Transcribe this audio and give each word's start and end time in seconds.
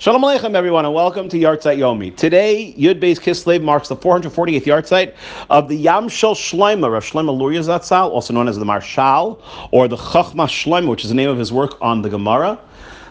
Shalom 0.00 0.22
Aleichem, 0.22 0.54
everyone, 0.54 0.86
and 0.86 0.94
welcome 0.94 1.28
to 1.28 1.36
Yahrzeit 1.36 1.76
Yomi. 1.76 2.16
Today, 2.16 2.74
Yud 2.78 3.00
Beis 3.00 3.20
Kislev 3.20 3.62
marks 3.62 3.88
the 3.88 3.96
448th 3.96 4.62
Yahrzeit 4.62 5.14
of 5.50 5.68
the 5.68 5.74
Yam 5.74 6.08
Shel 6.08 6.34
Shlomo, 6.34 6.90
Rav 6.90 7.04
Shlomo 7.04 7.36
Luria 7.36 7.60
Zatzal, 7.60 8.08
also 8.08 8.32
known 8.32 8.48
as 8.48 8.56
the 8.56 8.64
Marshal, 8.64 9.42
or 9.72 9.88
the 9.88 9.98
Chachma 9.98 10.46
Shlomo, 10.46 10.88
which 10.88 11.04
is 11.04 11.10
the 11.10 11.14
name 11.14 11.28
of 11.28 11.36
his 11.36 11.52
work 11.52 11.76
on 11.82 12.00
the 12.00 12.08
Gemara. 12.08 12.58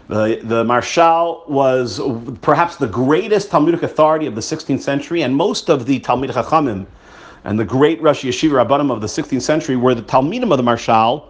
The, 0.07 0.39
the 0.41 0.63
Maharshal 0.63 1.47
was 1.47 2.01
perhaps 2.41 2.77
the 2.77 2.87
greatest 2.87 3.51
Talmudic 3.51 3.83
authority 3.83 4.25
of 4.25 4.33
the 4.33 4.41
16th 4.41 4.81
century, 4.81 5.21
and 5.21 5.35
most 5.35 5.69
of 5.69 5.85
the 5.85 5.99
Talmid 5.99 6.31
Chachamim 6.31 6.87
and 7.43 7.59
the 7.59 7.65
great 7.65 8.01
Rosh 8.01 8.25
Yeshiva 8.25 8.65
Rabbanim 8.65 8.91
of 8.91 9.01
the 9.01 9.05
16th 9.05 9.43
century 9.43 9.75
were 9.75 9.93
the 9.93 10.01
Talmidim 10.01 10.51
of 10.51 10.57
the 10.57 10.63
Maharshal 10.63 11.25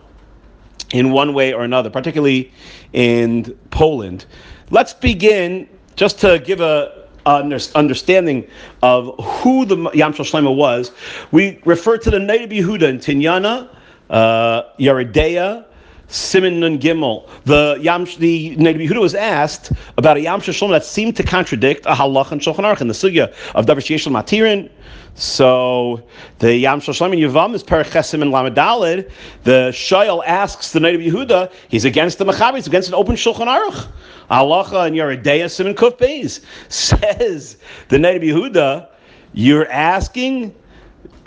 in 0.94 1.12
one 1.12 1.34
way 1.34 1.54
or 1.54 1.64
another, 1.64 1.90
particularly 1.90 2.52
in 2.94 3.58
Poland. 3.70 4.26
Let's 4.72 4.94
begin 4.94 5.68
just 5.96 6.20
to 6.20 6.40
give 6.40 6.62
a 6.62 7.00
understanding 7.26 8.48
of 8.82 9.14
who 9.24 9.66
the 9.66 9.78
Yam 9.94 10.14
Shlomo 10.14 10.56
was. 10.56 10.92
We 11.32 11.62
refer 11.66 11.98
to 11.98 12.10
the 12.10 12.18
Noda 12.18 12.50
BiYehuda 12.50 12.84
in 12.84 12.98
Tinyana, 12.98 13.70
uh, 14.10 14.64
Yoreh 14.80 15.12
Deah, 15.12 15.66
Simon 16.10 16.60
Nun 16.60 16.80
Gimel. 16.80 17.28
The 17.46 17.78
Yam, 17.82 18.06
the 18.18 18.56
Noda 18.58 18.76
BiYehuda 18.76 19.00
was 19.00 19.16
asked 19.16 19.72
about 19.98 20.18
a 20.18 20.22
Yam 20.22 20.42
Shlomo 20.42 20.72
that 20.72 20.84
seemed 20.84 21.16
to 21.18 21.24
contradict 21.24 21.86
a 21.86 21.94
halach 21.94 22.32
and 22.32 22.42
Shulchan 22.42 22.66
Aruch 22.66 22.82
in 22.82 22.88
the 22.88 22.94
sugya 22.94 23.32
of 23.54 23.68
Davar 23.68 23.78
Sheish 23.78 24.08
Matirin. 24.12 24.70
So 25.14 26.02
the 26.40 26.56
Yam 26.56 26.80
Shel 26.80 26.96
Shlomo 26.96 27.16
Yavam 27.16 27.54
is 27.54 27.64
Parachesim 27.64 28.22
and 28.24 28.34
Lamadalid. 28.34 29.12
The 29.44 29.70
Shail 29.72 30.24
asks 30.26 30.72
the 30.72 30.80
Noda 30.80 31.06
BiYehuda, 31.06 31.52
he's 31.68 31.86
against 31.86 32.18
the 32.18 32.26
Mechaber, 32.26 32.56
he's 32.56 32.68
against 32.68 32.90
an 32.90 32.96
open 32.96 33.16
Shulchan 33.16 33.46
Aruch. 33.46 33.88
Halacha 34.32 34.88
and 34.88 34.96
Yoreh 34.96 35.22
Deah 35.22 35.50
Simon 35.50 35.76
Kuf 35.76 35.98
Beis 35.98 36.42
says 36.70 37.58
the 37.90 38.00
Native 38.00 38.24
Yehuda, 38.24 38.88
you're 39.34 39.70
asking 39.70 40.56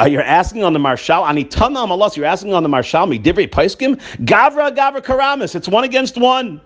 uh, 0.00 0.04
you're 0.04 0.22
asking 0.22 0.64
on 0.64 0.72
the 0.72 0.78
Maharshal, 0.78 1.24
Anitana 1.26 1.86
Amalas, 1.86 2.16
you're 2.16 2.26
asking 2.26 2.54
on 2.54 2.62
the 2.62 2.68
Maharshal, 2.68 3.06
Midivri 3.16 3.48
Paiskim, 3.48 4.00
Gavra 4.24 4.74
Gavra 4.74 5.00
Karamis, 5.00 5.54
it's 5.54 5.68
one 5.68 5.84
against 5.84 6.16
one. 6.18 6.60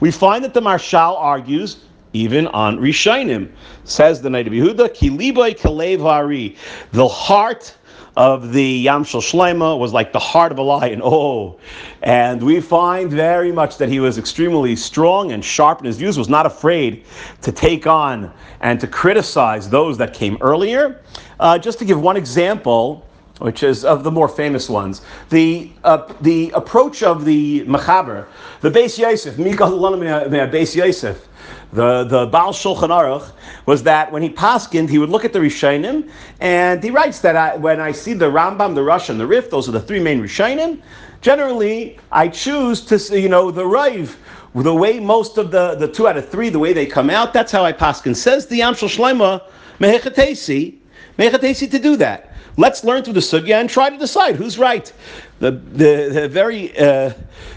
We 0.00 0.10
find 0.10 0.44
that 0.44 0.54
the 0.54 0.60
marshal 0.60 1.16
argues 1.16 1.76
even 2.12 2.46
on 2.48 2.78
Rishonim. 2.78 3.52
Says 3.84 4.20
the 4.20 4.28
Noda 4.28 4.48
BiYehuda, 4.48 4.88
Kiliboy 4.96 5.56
Kalev 5.56 6.56
the 6.92 7.08
heart 7.08 7.76
of 8.16 8.52
the 8.52 8.64
Yam 8.64 9.04
Shel 9.04 9.20
Shlema 9.20 9.78
was 9.78 9.92
like 9.92 10.12
the 10.12 10.18
heart 10.18 10.52
of 10.52 10.58
a 10.58 10.62
lion. 10.62 11.02
Oh, 11.12 11.58
and 12.02 12.42
we 12.42 12.60
find 12.60 13.10
very 13.10 13.50
much 13.50 13.76
that 13.78 13.88
he 13.88 14.00
was 14.00 14.16
extremely 14.16 14.76
strong 14.76 15.32
and 15.32 15.44
sharp 15.44 15.80
in 15.80 15.86
his 15.86 15.96
views, 15.96 16.16
was 16.16 16.28
not 16.28 16.46
afraid 16.46 17.04
to 17.42 17.50
take 17.52 17.86
on 17.86 18.32
and 18.60 18.78
to 18.80 18.86
criticize 18.86 19.68
those 19.68 19.98
that 19.98 20.14
came 20.14 20.38
earlier. 20.40 21.02
Uh, 21.40 21.58
just 21.58 21.78
to 21.80 21.84
give 21.84 22.00
one 22.00 22.16
example, 22.16 23.06
which 23.40 23.62
is 23.62 23.84
of 23.84 24.04
the 24.04 24.10
more 24.10 24.28
famous 24.28 24.68
ones. 24.68 25.02
The 25.30 25.70
uh, 25.84 26.12
the 26.20 26.50
approach 26.54 27.02
of 27.02 27.24
the 27.24 27.64
Mechaber, 27.64 28.26
the 28.60 28.70
Beis 28.70 28.98
Yosef, 28.98 29.34
Beis 29.34 30.74
Yosef, 30.76 31.28
the, 31.72 32.04
the 32.04 32.26
Baal 32.26 32.52
Shulchan 32.52 32.88
Aruch 32.88 33.32
was 33.66 33.82
that 33.84 34.10
when 34.10 34.22
he 34.22 34.28
paskined, 34.28 34.88
he 34.88 34.98
would 34.98 35.10
look 35.10 35.24
at 35.24 35.32
the 35.32 35.38
Rishonim, 35.38 36.10
and 36.40 36.82
he 36.82 36.90
writes 36.90 37.20
that 37.20 37.36
I, 37.36 37.56
when 37.56 37.80
I 37.80 37.92
see 37.92 38.12
the 38.12 38.30
Rambam, 38.30 38.74
the 38.74 38.82
Rosh, 38.82 39.08
and 39.08 39.20
the 39.20 39.26
Rif, 39.26 39.50
those 39.50 39.68
are 39.68 39.72
the 39.72 39.80
three 39.80 40.00
main 40.00 40.20
Rishonim, 40.20 40.82
generally 41.20 41.98
I 42.10 42.28
choose 42.28 42.84
to, 42.86 43.20
you 43.20 43.28
know, 43.28 43.50
the 43.50 43.66
Rive, 43.66 44.16
the 44.54 44.74
way 44.74 44.98
most 44.98 45.38
of 45.38 45.52
the, 45.52 45.76
the 45.76 45.86
two 45.86 46.08
out 46.08 46.16
of 46.16 46.28
three, 46.28 46.48
the 46.48 46.58
way 46.58 46.72
they 46.72 46.86
come 46.86 47.08
out, 47.08 47.32
that's 47.32 47.52
how 47.52 47.64
I 47.64 47.72
paskin. 47.72 48.16
Says 48.16 48.46
the 48.46 48.56
Yam 48.56 48.74
Shel 48.74 48.88
Shlema, 48.88 49.42
Mehechatesi, 49.78 50.74
Mehechatesi 51.18 51.70
to 51.70 51.78
do 51.78 51.96
that. 51.96 52.29
Let's 52.56 52.84
learn 52.84 53.02
through 53.02 53.14
the 53.14 53.20
sugya 53.20 53.60
and 53.60 53.68
try 53.68 53.90
to 53.90 53.96
decide 53.96 54.36
who's 54.36 54.58
right. 54.58 54.92
The, 55.38 55.52
the, 55.52 56.10
the 56.12 56.28
very 56.28 56.76
uh, 56.78 57.12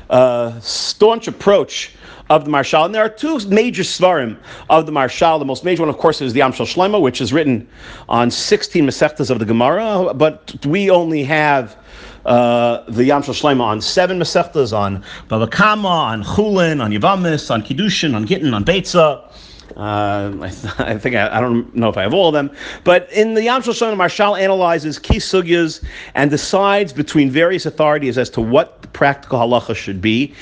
uh, 0.10 0.60
staunch 0.60 1.28
approach 1.28 1.92
of 2.30 2.46
the 2.46 2.52
Marshal. 2.52 2.86
And 2.86 2.96
there 2.96 3.04
are 3.04 3.10
two 3.10 3.40
major 3.48 3.84
svarim 3.84 4.38
of 4.70 4.86
the 4.86 4.92
Marshal. 4.92 5.40
The 5.40 5.46
most 5.46 5.64
major 5.64 5.82
one, 5.82 5.90
of 5.90 5.98
course, 5.98 6.22
is 6.22 6.34
the 6.34 6.40
Yam 6.40 6.52
Shel 6.52 6.66
Shlomo, 6.66 7.02
which 7.02 7.22
is 7.22 7.34
written 7.34 7.68
on 8.08 8.32
16 8.32 8.86
Masechtas 8.86 9.30
of 9.30 9.40
the 9.40 9.46
Gemara, 9.46 10.14
but 10.14 10.56
we 10.66 10.90
only 10.90 11.24
have 11.24 11.78
uh, 12.26 12.84
the 12.90 13.06
Yam 13.06 13.22
Shel 13.22 13.34
Shlomo 13.34 13.62
on 13.62 13.82
seven 13.82 14.20
Masechtas, 14.20 14.76
on 14.78 15.04
Bava 15.30 15.50
Kama, 15.50 15.88
on 15.88 16.24
Chulin, 16.24 16.82
on 16.82 16.92
Yavamis, 16.92 17.52
on 17.52 17.62
Kiddushin, 17.62 18.16
on 18.16 18.26
Gittin, 18.26 18.54
on 18.54 18.64
Beitza. 18.64 19.30
Uh, 19.76 20.32
I, 20.42 20.50
th- 20.50 20.80
I, 20.80 20.98
think 20.98 21.16
I, 21.16 21.38
I, 21.38 21.42
don't 21.42 21.76
know 21.76 21.90
if 21.90 21.98
I 21.98 22.04
have 22.04 22.14
all 22.14 22.28
of 22.28 22.34
them, 22.34 22.52
but 22.84 23.12
in 23.12 23.34
the 23.34 23.44
Yam 23.44 23.62
Shel 23.62 23.74
Shlomo, 23.74 23.96
Maharshal 23.96 24.40
analyzes 24.40 25.00
key 25.00 25.18
sugyas 25.18 25.84
and 26.14 26.30
decides 26.30 26.94
between 26.94 27.32
various 27.32 27.66
authorities 27.66 28.18
as 28.18 28.30
to 28.32 28.42
what 28.42 28.82
the 28.84 28.88
practical 28.90 29.40
halacha 29.40 29.76
should 29.76 30.02
be. 30.02 30.34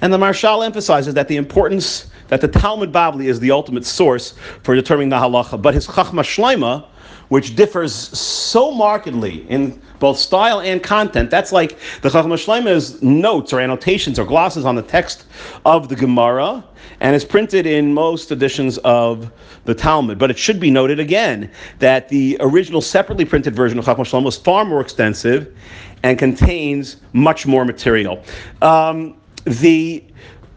And 0.00 0.12
the 0.12 0.18
Marshal 0.18 0.62
emphasizes 0.62 1.14
that 1.14 1.28
the 1.28 1.36
importance 1.36 2.08
that 2.28 2.40
the 2.40 2.48
Talmud 2.48 2.92
Bavli 2.92 3.26
is 3.26 3.40
the 3.40 3.50
ultimate 3.50 3.84
source 3.84 4.34
for 4.62 4.74
determining 4.74 5.10
the 5.10 5.16
halacha, 5.16 5.60
but 5.60 5.74
his 5.74 5.86
Chachma 5.86 6.22
Shleima, 6.22 6.86
which 7.28 7.54
differs 7.54 7.94
so 7.94 8.72
markedly 8.72 9.48
in 9.48 9.80
both 10.00 10.18
style 10.18 10.60
and 10.60 10.82
content. 10.82 11.30
That's 11.30 11.52
like 11.52 11.78
the 12.02 12.08
Chachma 12.08 12.34
Shleima's 12.34 13.00
notes 13.02 13.52
or 13.52 13.60
annotations 13.60 14.18
or 14.18 14.24
glosses 14.24 14.64
on 14.64 14.74
the 14.74 14.82
text 14.82 15.26
of 15.64 15.88
the 15.88 15.96
Gemara, 15.96 16.64
and 17.00 17.14
is 17.14 17.24
printed 17.24 17.66
in 17.66 17.92
most 17.92 18.30
editions 18.30 18.78
of 18.78 19.30
the 19.64 19.74
Talmud. 19.74 20.18
But 20.18 20.30
it 20.30 20.38
should 20.38 20.60
be 20.60 20.70
noted 20.70 21.00
again 21.00 21.50
that 21.78 22.08
the 22.08 22.36
original 22.40 22.80
separately 22.80 23.24
printed 23.24 23.54
version 23.54 23.78
of 23.78 23.84
Chachma 23.84 23.98
Shleima 23.98 24.24
was 24.24 24.36
far 24.36 24.64
more 24.64 24.80
extensive 24.80 25.56
and 26.02 26.18
contains 26.18 26.96
much 27.12 27.46
more 27.46 27.64
material. 27.64 28.22
Um, 28.62 29.16
the 29.44 30.04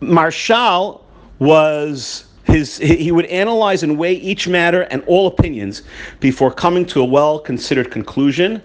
Marshal 0.01 1.05
was 1.39 2.25
his, 2.45 2.77
he 2.77 3.11
would 3.11 3.25
analyze 3.27 3.83
and 3.83 3.97
weigh 3.97 4.13
each 4.13 4.47
matter 4.47 4.81
and 4.83 5.03
all 5.07 5.27
opinions 5.27 5.83
before 6.19 6.51
coming 6.51 6.85
to 6.87 7.01
a 7.01 7.05
well 7.05 7.39
considered 7.39 7.89
conclusion. 7.91 8.61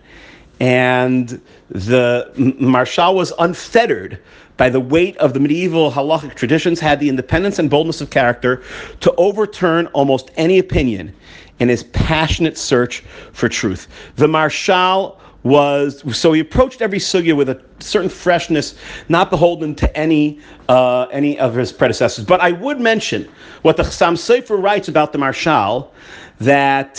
And 0.61 1.41
the 1.69 2.33
marshal 2.59 3.15
was 3.15 3.33
unfettered 3.39 4.19
by 4.57 4.69
the 4.69 4.81
weight 4.81 5.17
of 5.19 5.35
the 5.35 5.41
medieval 5.41 5.93
halachic 5.93 6.35
traditions, 6.35 6.81
had 6.81 6.99
the 6.99 7.09
independence 7.09 7.59
and 7.59 7.71
boldness 7.71 8.01
of 8.01 8.11
character 8.11 8.63
to 9.01 9.15
overturn 9.17 9.87
almost 9.89 10.31
any 10.37 10.59
opinion 10.59 11.15
in 11.61 11.69
his 11.69 11.85
passionate 11.85 12.59
search 12.59 13.01
for 13.33 13.49
truth. 13.49 13.89
The 14.17 14.27
Maharshal 14.27 15.18
was 15.45 16.03
so 16.17 16.33
he 16.33 16.41
approached 16.41 16.83
every 16.83 16.99
sugya 16.99 17.37
with 17.37 17.49
a 17.49 17.63
certain 17.79 18.11
freshness, 18.11 18.75
not 19.09 19.31
beholden 19.31 19.75
to 19.77 19.97
any 19.97 20.41
uh, 20.69 21.05
any 21.13 21.39
of 21.39 21.55
his 21.55 21.73
predecessors. 21.73 22.25
But 22.25 22.41
I 22.41 22.53
would 22.53 22.81
mention 22.81 23.29
what 23.63 23.77
the 23.77 23.85
Chassam 23.85 24.15
Sofer 24.15 24.61
writes 24.61 24.89
about 24.89 25.13
the 25.13 25.19
Marshal, 25.19 25.93
that 26.41 26.97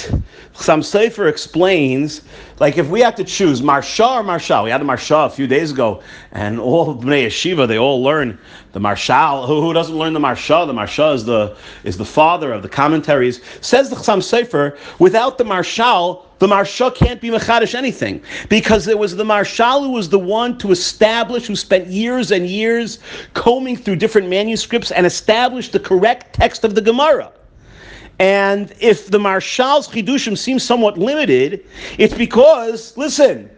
Chassam 0.54 0.82
Sofer 0.82 1.30
explains, 1.30 2.22
like 2.60 2.78
if 2.78 2.90
we 2.90 3.02
have 3.02 3.16
to 3.16 3.24
choose 3.24 3.62
Marshal 3.62 4.10
or 4.10 4.24
Maharshal, 4.24 4.64
we 4.66 4.70
had 4.70 4.82
the 4.82 4.86
Marshal 4.86 5.26
a 5.26 5.30
few 5.30 5.48
days 5.48 5.72
ago, 5.72 6.02
and 6.32 6.60
all 6.60 6.96
Bnei 6.96 7.28
Yeshiva, 7.28 7.68
they 7.68 7.78
all 7.78 8.02
learn 8.02 8.38
the 8.74 8.80
Marshal. 8.80 9.48
Who, 9.48 9.62
who 9.62 9.74
doesn't 9.74 9.98
learn 9.98 10.14
the 10.14 10.20
Marshal? 10.20 10.66
The 10.66 10.74
Marshal 10.74 11.14
is 11.14 11.26
the, 11.26 11.58
is 11.84 11.98
the 11.98 12.06
father 12.06 12.52
of 12.52 12.64
the 12.64 12.70
commentaries. 12.70 13.42
Says 13.62 13.90
the 13.90 13.96
Chassam 13.96 14.20
Sofer, 14.20 14.78
without 15.00 15.38
the 15.38 15.46
Maharshal, 15.46 16.26
the 16.40 16.48
Marsha 16.48 16.94
can't 16.94 17.22
be 17.22 17.30
Mechadish 17.30 17.76
anything 17.76 18.22
because 18.50 18.88
it 18.88 18.98
was 18.98 19.16
the 19.16 19.26
Marshal 19.26 19.84
who 19.84 19.92
was 19.92 20.10
the 20.10 20.20
one 20.20 20.58
to 20.60 20.72
establish, 20.72 21.46
who 21.46 21.56
spent 21.56 21.88
years 21.88 22.32
and 22.32 22.48
years 22.48 23.00
combing 23.34 23.78
through 23.78 23.98
different 23.98 24.30
manuscripts 24.30 24.92
and 24.92 25.06
established 25.06 25.74
the 25.74 25.80
correct 25.80 26.34
text 26.34 26.64
of 26.64 26.76
the 26.76 26.82
Gemara. 26.82 27.32
And 28.20 28.74
if 28.80 29.08
the 29.08 29.20
Marshal's 29.20 29.88
Chidushim 29.88 30.38
seems 30.38 30.64
somewhat 30.64 30.98
limited, 30.98 31.66
it's 31.98 32.14
because, 32.14 32.96
listen, 32.98 33.50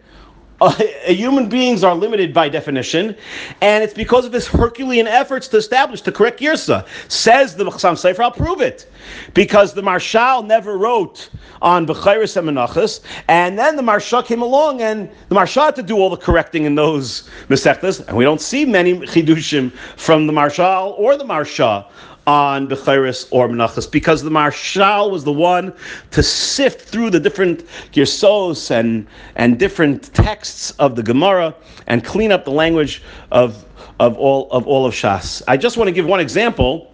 uh, 0.63 0.71
human 1.07 1.49
beings 1.49 1.83
are 1.83 1.95
limited 1.95 2.35
by 2.35 2.47
definition, 2.47 3.15
and 3.61 3.83
it's 3.83 3.95
because 3.95 4.25
of 4.25 4.33
his 4.33 4.47
Herculean 4.47 5.07
efforts 5.07 5.47
to 5.47 5.57
establish 5.57 6.03
the 6.03 6.11
correct 6.11 6.39
Girsa. 6.39 6.87
Says 7.09 7.55
the 7.55 7.65
Chassam 7.65 7.93
Sofer, 7.93 8.19
I'll 8.19 8.31
prove 8.31 8.61
it. 8.61 8.87
Because 9.33 9.73
the 9.73 9.81
Marshal 9.81 10.43
never 10.43 10.77
wrote 10.77 11.31
on 11.63 11.87
Bechiris 11.87 12.37
and 12.37 12.47
Menachas, 12.47 13.01
and 13.27 13.57
then 13.57 13.75
the 13.75 13.81
Maharsha 13.81 14.23
came 14.23 14.43
along, 14.43 14.83
and 14.83 15.09
the 15.29 15.35
Maharsha 15.35 15.65
had 15.65 15.75
to 15.77 15.83
do 15.83 15.97
all 15.97 16.11
the 16.11 16.17
correcting 16.17 16.65
in 16.65 16.75
those 16.75 17.27
Mesechtas, 17.49 18.07
and 18.07 18.15
we 18.15 18.23
don't 18.23 18.41
see 18.41 18.63
many 18.63 18.93
Chidushim 18.99 19.71
from 19.97 20.27
the 20.27 20.33
Marshal 20.33 20.93
or 20.95 21.17
the 21.17 21.25
Maharsha 21.25 21.87
on 22.27 22.67
Bechiris 22.67 23.27
or 23.31 23.47
Menachas 23.47 23.91
because 23.91 24.21
the 24.21 24.29
Marshal 24.29 25.09
was 25.09 25.23
the 25.23 25.31
one 25.31 25.73
to 26.11 26.21
sift 26.21 26.81
through 26.81 27.09
the 27.09 27.19
different 27.19 27.65
Girsos 27.93 28.69
and, 28.69 29.07
and 29.35 29.57
different 29.57 30.13
texts 30.13 30.71
of 30.71 30.95
the 30.95 31.03
Gemara 31.03 31.55
and 31.87 32.03
clean 32.03 32.31
up 32.31 32.45
the 32.45 32.51
language 32.51 33.01
of 33.31 33.65
of 33.99 34.17
all 34.17 34.49
of 34.51 34.65
all 34.67 34.85
of 34.85 34.93
Shas. 34.93 35.43
I 35.47 35.57
just 35.57 35.77
want 35.77 35.87
to 35.87 35.91
give 35.91 36.05
one 36.05 36.19
example 36.19 36.91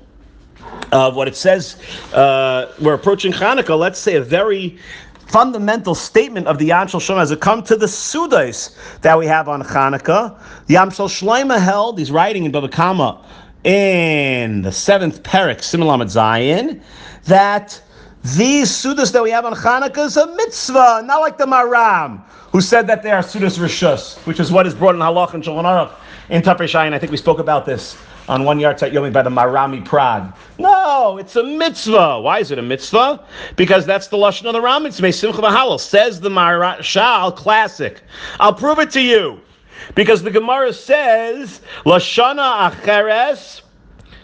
of 0.92 1.16
what 1.16 1.28
it 1.28 1.36
says. 1.36 1.78
Uh, 2.14 2.74
we're 2.82 2.94
approaching 2.94 3.32
Hanukkah. 3.32 3.78
Let's 3.78 4.00
say 4.00 4.16
a 4.16 4.22
very 4.22 4.78
fundamental 5.28 5.96
statement 5.96 6.48
of 6.48 6.58
the 6.58 6.66
Yam 6.66 6.88
Shel 6.88 7.00
Shlomo 7.00 7.22
as 7.22 7.32
it 7.32 7.42
comes 7.42 7.68
to 7.68 7.76
the 7.76 7.86
Sudas 7.86 8.76
that 9.02 9.18
we 9.18 9.26
have 9.26 9.48
on 9.50 9.62
Hanukkah. 9.62 10.40
The 10.68 10.74
Yam 10.74 10.90
Shel 10.90 11.10
Shlomo 11.10 11.60
held, 11.60 12.00
he's 12.00 12.12
writing 12.12 12.46
in 12.46 12.52
Baba 12.52 12.70
Kama 12.70 13.24
in 13.68 14.62
the 14.62 14.72
seventh 14.72 15.24
parak, 15.24 15.58
Similamet 15.58 16.10
Zion, 16.10 16.82
that 17.26 17.82
these 18.24 18.72
Sudas 18.72 19.12
that 19.12 19.22
we 19.22 19.30
have 19.30 19.44
on 19.44 19.54
Hanukkah 19.54 20.06
is 20.06 20.16
a 20.16 20.26
mitzvah, 20.36 21.04
not 21.06 21.20
like 21.20 21.38
the 21.38 21.46
Maram, 21.46 22.24
who 22.54 22.62
said 22.62 22.88
that 22.88 23.04
they 23.04 23.12
are 23.12 23.22
Sudas 23.22 23.60
Rishus, 23.60 24.26
which 24.26 24.40
is 24.40 24.54
what 24.54 24.66
is 24.66 24.74
brought 24.74 24.96
in 24.96 25.02
Halach 25.02 25.34
and 25.34 25.44
Shulchan 25.44 25.66
Aruch 25.66 25.92
in 26.30 26.42
Tafresh 26.42 26.76
I 26.76 26.98
think 26.98 27.12
we 27.12 27.18
spoke 27.18 27.40
about 27.40 27.66
this 27.66 27.98
on 28.30 28.46
one 28.46 28.58
yard. 28.58 28.78
yahrzeit 28.78 28.94
yomi 28.94 29.12
by 29.12 29.22
the 29.22 29.30
Marami 29.30 29.84
Prad. 29.84 30.32
No, 30.60 31.18
it's 31.18 31.36
a 31.36 31.44
mitzvah. 31.44 32.22
Why 32.22 32.40
is 32.40 32.52
it 32.52 32.60
a 32.60 32.62
mitzvah? 32.62 33.26
Because 33.58 33.86
that's 33.86 34.08
the 34.08 34.18
lashon 34.18 34.46
of 34.46 34.54
the 34.54 34.62
Ram. 34.62 34.86
It's 34.86 34.98
Simcha. 34.98 35.80
Says 35.80 36.22
the 36.22 36.30
Marashal 36.30 37.36
classic. 37.36 38.02
I'll 38.40 38.54
prove 38.54 38.80
it 38.80 38.92
to 38.92 39.02
you. 39.02 39.42
Because 39.96 40.24
the 40.24 40.32
Gemara 40.32 40.74
says 40.74 41.62
lashana 41.86 42.72
acheres. 42.72 43.62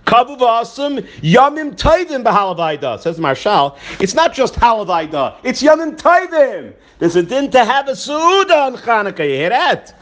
Kavu 0.06 0.38
v'asum 0.38 1.08
yamim 1.22 1.76
taivim 1.78 2.24
b'halavayda. 2.24 3.00
Says 3.00 3.20
Marshal, 3.20 3.78
it's 4.00 4.14
not 4.14 4.34
just 4.34 4.56
halavayda, 4.56 5.36
it's 5.44 5.64
yamim 5.64 5.96
taivim. 5.96 6.74
There's 7.00 7.16
a 7.16 7.24
din 7.24 7.50
to 7.52 7.64
have 7.64 7.88
a 7.88 7.94
suuda 7.94 8.68
on 8.68 8.76
Chanukah. 8.76 9.20
You 9.20 9.36
hear 9.36 9.50
that? 9.50 9.98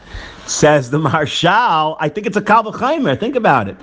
Says 0.46 0.90
the 0.90 0.98
Marshal, 0.98 1.96
I 2.00 2.08
think 2.08 2.26
it's 2.26 2.36
a 2.36 2.42
Kal 2.42 2.64
Vachomer. 2.64 3.18
Think 3.18 3.36
about 3.36 3.68
it. 3.68 3.76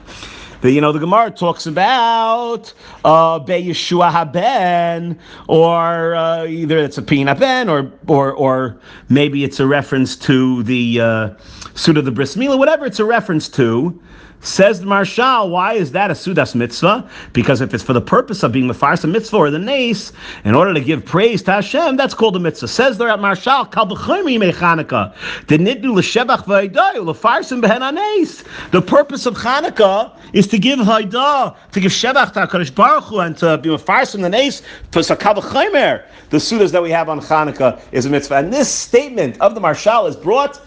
You 0.62 0.82
know, 0.82 0.92
the 0.92 1.00
Gemara 1.00 1.32
talks 1.32 1.66
about 1.68 2.74
uh, 3.06 3.40
Be 3.40 3.54
Yeshua 3.54 4.12
Haben, 4.12 5.18
or 5.48 6.16
uh, 6.16 6.46
either 6.48 6.78
it's 6.78 6.98
a 6.98 7.02
Pina 7.02 7.34
Ben, 7.34 7.70
or, 7.70 7.90
or, 8.08 8.34
or 8.34 8.78
maybe 9.08 9.46
it's 9.46 9.62
a 9.62 9.66
reference 9.66 10.18
to 10.18 10.62
the 10.64 11.00
uh, 11.00 11.30
suit 11.76 11.96
of 11.96 12.04
the 12.04 12.12
Bris 12.12 12.36
Milah, 12.36 12.60
whatever 12.60 12.86
it's 12.86 13.00
a 13.00 13.06
reference 13.06 13.48
to. 13.50 14.02
Says 14.42 14.80
the 14.80 14.86
Marshal, 14.86 15.50
why 15.50 15.74
is 15.74 15.92
that 15.92 16.12
a 16.12 16.14
Sudas 16.14 16.56
mitzvah? 16.56 17.10
Because 17.34 17.60
if 17.60 17.74
it's 17.74 17.84
for 17.84 17.92
the 17.92 18.02
purpose 18.02 18.42
of 18.42 18.54
being 18.54 18.68
the 18.68 18.74
Farsa 18.74 19.12
mitzvah 19.12 19.36
or 19.36 19.52
the 19.52 19.60
nace, 19.60 20.14
in 20.46 20.56
order 20.56 20.74
to 20.74 20.80
give 20.80 21.04
praise 21.04 21.44
to 21.44 21.52
Hashem, 21.52 21.98
that's 21.98 22.14
called 22.14 22.38
a 22.38 22.40
mitzvah. 22.40 22.70
Says 22.70 22.98
there 22.98 23.10
at 23.10 23.20
Marshal, 23.20 23.66
Kal 23.66 23.86
b'chaymi 23.88 24.40
mechanukah. 24.40 25.14
Didn't 25.48 25.84
l'shebach 25.84 26.46
v'aydayu 26.46 27.06
l'farsim 27.06 27.62
b'hen 27.62 28.72
The 28.72 28.82
purpose 28.82 29.26
of 29.26 29.36
Chanukah 29.36 30.18
is 30.32 30.48
to 30.48 30.58
give 30.58 30.80
haydah, 30.80 31.56
to 31.74 31.80
give 31.82 31.92
shebach 31.92 32.32
to 32.34 32.48
HaKadosh 32.48 32.74
Baruch 32.74 33.04
Hu, 33.06 33.20
and 33.20 33.38
to 33.38 33.58
be 33.58 33.74
a 33.74 33.78
farsim 33.78 34.22
the 34.22 34.30
nace 34.30 34.62
for. 34.92 35.02
The 35.02 36.38
Sudas 36.38 36.72
that 36.72 36.82
we 36.82 36.92
have 36.92 37.10
on 37.10 37.20
Chanukah 37.20 37.82
is 37.92 38.06
a 38.06 38.10
mitzvah. 38.10 38.36
And 38.36 38.54
this 38.54 38.72
statement 38.72 39.40
of 39.42 39.54
the 39.54 39.60
Marshal 39.60 40.06
is 40.06 40.16
brought 40.16 40.62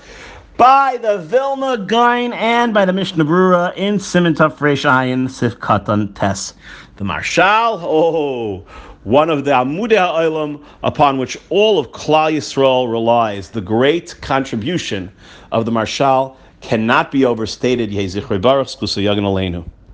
by 0.57 0.99
the 1.01 1.19
Vilna 1.19 1.79
Gaon 1.79 2.33
and 2.33 2.75
by 2.75 2.85
the 2.85 2.93
Mishnah 2.93 3.25
Brura 3.25 3.75
in 3.77 3.99
Simon 3.99 4.35
Fresh 4.35 4.85
Ayin 4.85 5.31
Sif 5.31 5.59
Katan 5.59 6.15
Tes. 6.15 6.55
The 6.97 7.05
Marshal, 7.05 7.81
oh, 7.83 8.59
one 9.05 9.31
of 9.31 9.45
the 9.45 9.51
Amudei 9.53 9.97
Ha'olam 9.97 10.63
upon 10.83 11.19
which 11.19 11.39
all 11.49 11.79
of 11.79 11.91
Klal 11.93 12.33
Yisrael 12.33 12.91
relies. 12.91 13.51
The 13.51 13.61
great 13.61 14.21
contribution 14.21 15.11
of 15.51 15.65
the 15.65 15.71
Marshal 15.71 16.37
cannot 16.61 17.11
be 17.11 17.25
overstated. 17.25 17.91
Zichri 17.91 18.41
Baruch 18.41 18.69
Skusa 18.69 19.03
Aleinu. 19.03 19.65